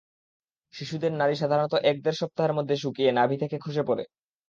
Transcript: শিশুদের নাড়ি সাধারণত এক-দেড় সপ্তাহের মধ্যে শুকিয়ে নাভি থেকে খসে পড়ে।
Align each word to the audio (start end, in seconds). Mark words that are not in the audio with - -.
শিশুদের 0.73 1.11
নাড়ি 1.13 1.35
সাধারণত 1.35 1.73
এক-দেড় 1.83 2.17
সপ্তাহের 2.17 2.53
মধ্যে 2.53 2.75
শুকিয়ে 2.75 3.11
নাভি 3.11 3.35
থেকে 3.37 3.55
খসে 3.59 3.83
পড়ে। 3.87 4.03